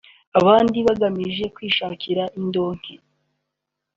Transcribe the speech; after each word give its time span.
n’abandi 0.31 0.77
bagamije 0.87 1.45
kwishakira 1.55 2.23
indonke 2.39 2.93